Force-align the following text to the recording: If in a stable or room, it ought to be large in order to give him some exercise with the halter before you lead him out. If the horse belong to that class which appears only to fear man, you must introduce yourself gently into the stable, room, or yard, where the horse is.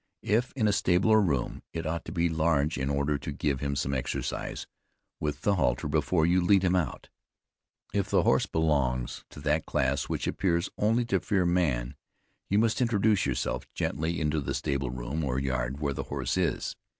If 0.23 0.51
in 0.53 0.67
a 0.67 0.73
stable 0.73 1.11
or 1.11 1.21
room, 1.21 1.61
it 1.73 1.85
ought 1.85 2.05
to 2.05 2.11
be 2.11 2.27
large 2.27 2.75
in 2.75 2.89
order 2.89 3.19
to 3.19 3.31
give 3.31 3.59
him 3.59 3.75
some 3.75 3.93
exercise 3.93 4.65
with 5.19 5.43
the 5.43 5.57
halter 5.57 5.87
before 5.87 6.25
you 6.25 6.41
lead 6.41 6.63
him 6.63 6.75
out. 6.75 7.09
If 7.93 8.09
the 8.09 8.23
horse 8.23 8.47
belong 8.47 9.07
to 9.29 9.39
that 9.41 9.67
class 9.67 10.05
which 10.05 10.25
appears 10.25 10.71
only 10.75 11.05
to 11.05 11.19
fear 11.19 11.45
man, 11.45 11.95
you 12.49 12.57
must 12.57 12.81
introduce 12.81 13.27
yourself 13.27 13.71
gently 13.75 14.19
into 14.19 14.41
the 14.41 14.55
stable, 14.55 14.89
room, 14.89 15.23
or 15.23 15.37
yard, 15.37 15.79
where 15.79 15.93
the 15.93 16.05
horse 16.09 16.35
is. 16.35 16.75